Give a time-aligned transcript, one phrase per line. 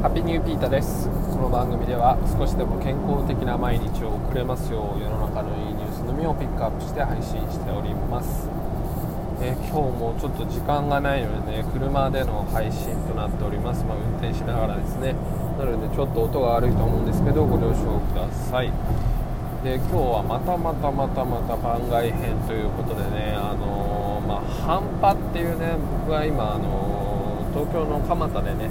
[0.00, 1.10] ハッピーニューピータです。
[1.28, 8.48] この番組では少しでも健康的な毎日を送れますよう世の中のいいニュースのみをピックアップして配信しております、
[9.44, 15.12] え、今日もちょっと時間がないのでね車での配信となっております、まあ、運転しながらですね。
[15.60, 18.72] なのでちょっと音が悪いと思うんですけどご了承ください。
[19.60, 28.70] で今日はまたまたまたまた番外編ということでねあのー、まあ、半端っていうね僕は今あのー、東京の蒲田でね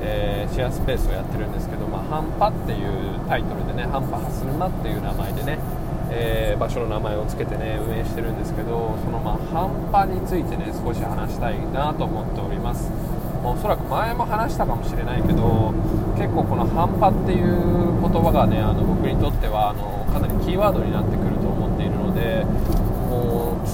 [0.00, 5.58] えー、シェアスペースをやってるんですけど、まあ、ハンパっていうタイトルでねハンパハスルマっていう名前でね、
[6.10, 12.90] えー、場所の名前を付けてね運営してるんですけどそのまあハンパについてね少し話したいなと思っております。
[13.44, 15.72] おそらく前も話したかもしれないけど
[16.18, 22.44] 結構このハンパっていう言葉がねあの僕にとってはあのかなりキーワードになってくると思っているので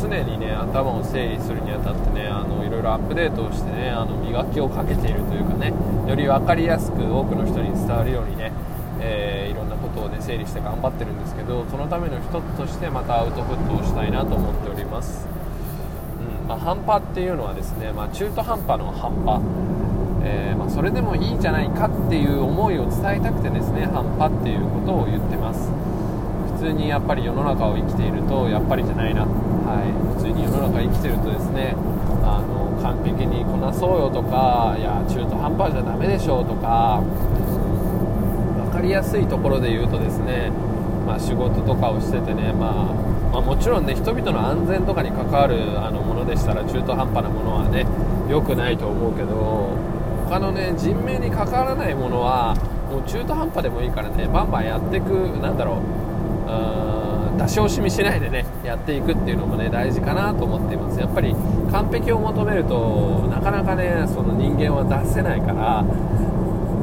[0.00, 5.72] 常にね頭を整理するにあたってねあのいろいろアップデートをしてねあの磨きをかけているというかね
[6.08, 8.52] より分かりやすく多くの人に伝わるようにね、
[9.00, 15.26] えー、いろんなことをね整理して頑張ってるんですけどそのための一つとしてまたアウトプットをしたいなと思っております、
[16.42, 19.42] うんまあ、半端っていうのはですね、まあ、中途半端の半端
[20.26, 25.68] えー、まあ、それでもいいんじゃないかっていう思いを伝えたくてですね半端っていうことを言ってます。
[26.64, 31.76] 通にやっぱり世の中を生きているとやっぱりじゃないな、はい、普通に世の中生きてるとですね
[32.24, 37.04] あの完璧にこなそうよとかいや中途半端じゃダメでしょうとか
[38.64, 40.50] 分かりやすいところで言うとですね、
[41.06, 42.94] まあ、仕事とかをしててね、まあ、
[43.28, 47.84] まあ、もちろんね人々の安全とかに関わるあのものでしたら中途半端なものはね
[48.30, 49.76] 良くないと思うけど
[50.24, 52.56] 他のね人命に関わらないものは
[52.88, 55.10] もう中途半端でもいいからねバンバンやっていく
[55.42, 56.13] なんだろう
[57.38, 61.00] 出し惜しみしないでねやっていくっていうのもね大事かなと思っています。
[61.00, 61.34] やっぱり
[61.70, 65.84] 完璧を求めるとなかなかねその人間は出せないから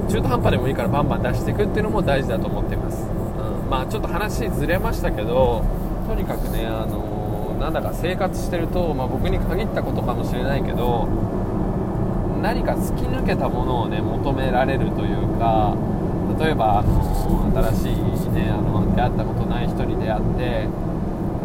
[0.10, 5.64] 中途半端でもいいからバンバン出していくっていうのも大事だと思っています、うん、まあちょっと話ずれましたけど
[6.08, 11.08] とにかくねあの、なんだか生活してると、まあ、僕に限ったことかもしれないけど
[12.42, 15.78] 何か突き抜けたものをね求められるというか
[16.42, 17.96] 例えばあの新しい
[18.34, 20.68] ねあの出会ったことない人に出会って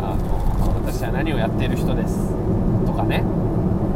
[0.00, 2.30] あの私は何をやっている人です
[2.86, 3.22] とかね。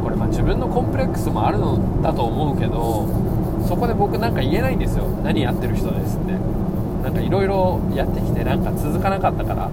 [0.02, 3.06] これま自分のコンプレックスもあるのだと思うけど
[3.68, 5.04] そこで僕なんか言えないんですよ。
[5.22, 6.32] 何やってる人ですって。
[7.02, 9.70] なんかいろいろやってきてなんか続かなかったから。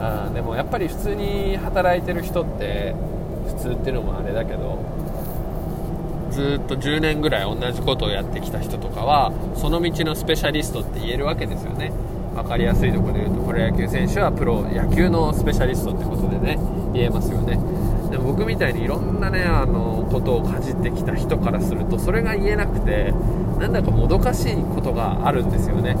[0.00, 2.94] あでもやっぱり普通に働いてる人って
[3.46, 4.78] 普通っていうのもあれだけど
[6.32, 11.92] ずっと10年ぐらい同じことをやってきた人とかはその道のスペシャリストって言えるわけですよね。
[12.34, 16.58] 分かりやすいところで言うとプロ野球選手はプロ野球のスペシャリストってことでね
[16.94, 17.58] 言えますよね。
[18.10, 23.12] でも僕みたいにいろんなねあのことをかじってきた人からするとそれが言えなくて
[23.58, 25.96] なんだかもどかしいことがあるんですよね。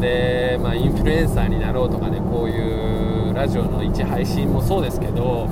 [0.00, 5.48] で、まあ、インフルエンサーになろうとかねこういうラジオの一配信もそうですけど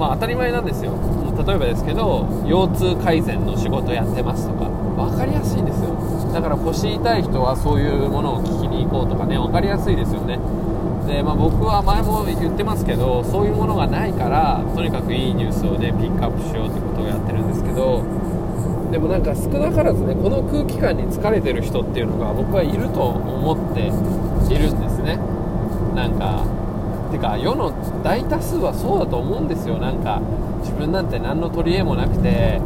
[0.00, 0.92] まあ当たり前なんですよ。
[1.46, 4.70] 例えばですけど腰痛改善の仕事やってますとか。
[4.96, 5.94] 分かりやすいんですよ。
[6.32, 9.38] だから腰痛い人はそういうものを聞きに行こうとかね。
[9.38, 10.38] 分かりやすいですよね。
[11.06, 18.02] で、まあ、僕は前も言ってますけどそういうものがないからとにかくいいニュースをねピックアップしようってことをやってるんですけど。
[18.90, 23.86] でもなんか少なからずねこの空気感に疲れてる人っていうのが僕はいると思って
[24.52, 25.16] いるんですね。
[25.94, 26.42] なんか
[27.10, 27.72] てか世の
[28.02, 29.78] 大多数はそうだと思うんですよ。
[29.78, 30.20] なんか
[30.60, 32.60] 自分なんて何の取り柄もなくて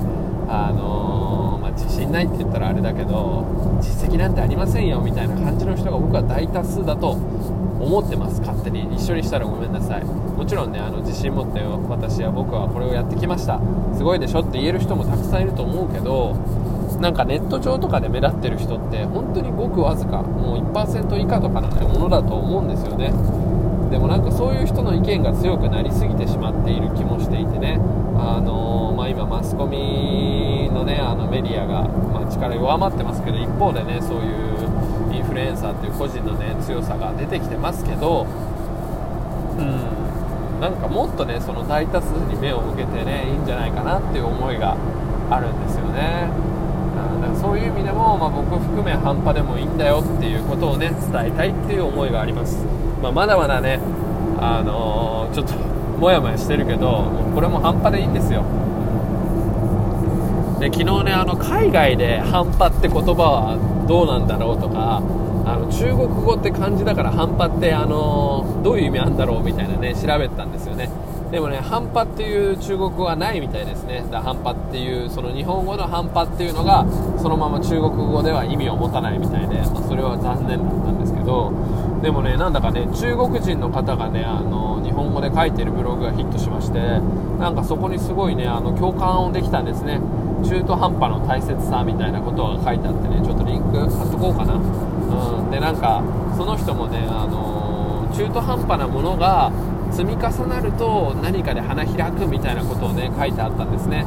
[0.49, 3.45] あのー、まあ、自信ないって言ったらあれだけど
[3.81, 8.41] 実績なんてありませんよみたいな感じの人が僕は大多数だと思ってます。
[8.41, 10.05] 勝手に一緒にしたらごめんなさい。
[10.05, 13.61] もちろんねあの自信持って私は僕はこれをやってきました。
[13.95, 16.35] すごいでしょって言える人もたくさんいると思うけど
[17.01, 23.13] なんかネット上とかで目立ってる人って本当にごくわずかもう1%以下とかの、ものだと思うんですよね。
[23.91, 27.79] でもなんかそういう人の意見が強くなりすぎてしまっている気もしていてね、
[28.19, 38.27] あのー、まあ、今、マスコミの,、ね、あのメディアが、まあ、力弱まってますけど一方でねそういうインフルエンサーっていう個人の、ね、強さが出てきてますけど、
[39.59, 44.77] うん、なんかもっとねその大多数に目を向けてねいいんじゃないかなっていう思いが
[45.31, 46.29] あるんですよね。
[46.95, 52.65] だからそういう意味でも、まあ、僕含め半端でもいいんだよっていうことをね伝えたいっていう思いがあります。
[53.05, 53.79] まあ、まだまだね、
[54.41, 55.53] あのー、ちょっと
[56.01, 57.05] もやもやしてるけど
[57.35, 58.43] これも半端でいいんですよ。
[60.59, 65.03] で昨日ねあの海外で半端って言葉はどうなんだろうとか
[65.45, 70.89] あの中国語って漢字だから半端って、あのー、どういう意味あるんだろうみたいなね調べてたんですよね。
[71.35, 74.07] でもね半端っていう中国語はないみたいですね。
[74.09, 76.87] だ半端っていうその日本語の半端っていうのが
[77.19, 81.51] そのまま中国語では意味を持たないみたいで、まあ、それは残念だったんですけど
[82.03, 86.79] でもねなんだかね中国人の方がねあの日本語で書いてるブログがヒットしまして
[87.43, 89.99] なんかそこにすごいねあの共感をできたんですね。
[90.47, 95.99] 中途半端の大切さみたいなことが書いてあってねちょっとリンク貼っとこうかな、うん、でなんか
[96.37, 99.51] その人もねあの中途半端なものが
[99.93, 104.07] 積み重なると何かで花開くみたいなことをね書いてあったんですね。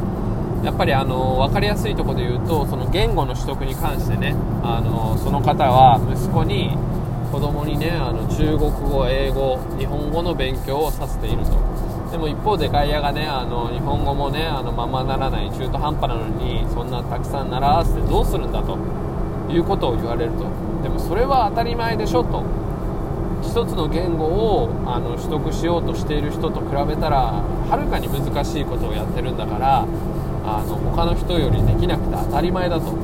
[0.63, 6.75] やっぱりあの分かりやすいとこで言うとその言語の取得に関してねあのその方は息子に
[7.31, 11.51] 子供にねあの中国語英語日本語の勉強をさせていると。
[12.11, 18.77] でも一方で外野がねあの日本語もねあのままならない中途半端なのにそんなたくさん習わせてどうするんだと
[19.49, 20.45] いうことを言われると。
[20.83, 22.43] でもそれは当たり前でしょと。
[23.41, 29.85] 1つの言語をあの取得しようとしている人と比べたらはるかに難しいことをやってるんだから
[30.45, 32.95] あの他の人よりできなくて当たり前だと。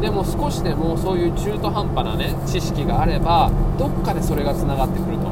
[0.00, 5.28] でも少しでもそういう中途半端なね知識があればどっかでそれがつながってくると。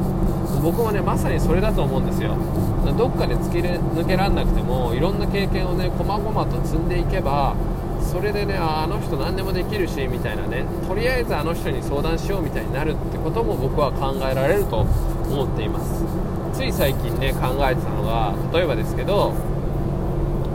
[0.61, 2.35] 僕はねまさにそれだと思うんですよ。
[2.97, 7.55] どっかで突き抜けられなくてもいろんな経験をね細々と積んでいけば
[8.09, 10.65] それでねあの人何でもできるしみたいなね。
[10.87, 16.03] とりあえずあの人に相談しようみたいになるってことも僕は考えられると思っています。
[16.53, 19.33] つい最近ね考えてたのが例えばですけど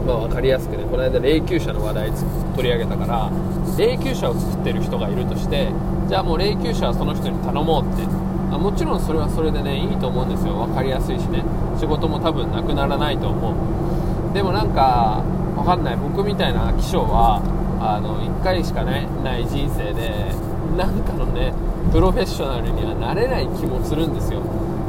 [0.05, 2.11] まあ、分かりやすくねこの間霊柩車の話題
[2.55, 3.31] 取り上げたから
[3.75, 5.71] 霊柩車を作ってる人がいるとして
[6.07, 8.03] じゃあもう霊柩車はその人に頼もうって。
[8.51, 10.53] あもちろんそれはそれでねいいと思うんですよ。
[10.53, 11.43] 分かりやすいしね。
[11.79, 14.33] 仕事も多分なくならないと思う。
[14.33, 15.23] でもなんか
[15.55, 15.97] 分かんない。
[15.97, 17.41] 僕みたいな気象は
[17.79, 20.33] あの1回しか、ね、ない人生で
[20.77, 21.53] なんかのね
[21.91, 24.41] プロフェッショナルにはなれない気もするんですよ。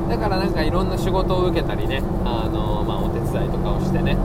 [0.08, 4.16] だからなんかいろんな仕事を受けたりねあの、まあ、お手伝いとかをしてね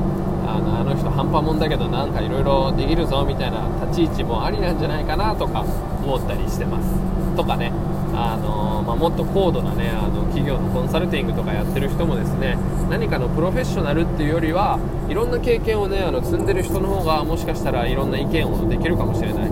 [0.45, 7.71] あのあの人半端もんだけどなんかいろいろできるぞみたいな立ち位置もありなんじゃないかなとか思ったりしてますとかね。
[8.13, 12.57] あのまあ、もっと高度な、ね、あの企業のコンサルティングとかやってる人もですね
[12.89, 19.51] 何かのプロフェッショナルっていうよりはいろんな経験を、ね、あの積んでる人の方がもしかしたらいろんな意見をできるかもしれない。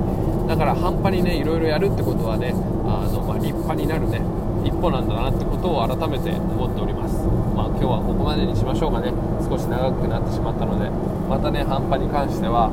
[0.50, 2.54] だから半端にねいろいろやるってことはね
[2.84, 4.20] あの、まあ、立派になるね
[4.64, 7.16] 一歩なんだなってことを改めて思っております、
[7.56, 9.12] まあ、今日はここまでにしましょうかね。
[9.44, 10.90] 少し長くなってしまったので
[11.28, 12.70] またね半端に関しては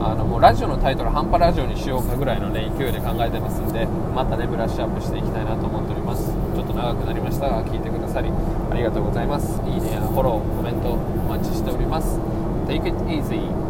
[0.00, 6.30] あのもうラジオのタイトル半端ラジオにしようかぐらいのね勢いで考えてますんでまたねブラッシュアップしていきたいなと思っております。
[6.54, 8.30] ちょっと長くなりましたが聞いてくださり
[8.70, 9.60] ありがとうございます。
[9.66, 10.96] いいねやフォローコメントお
[11.30, 12.18] 待ちしております。
[12.66, 13.67] Take it easy.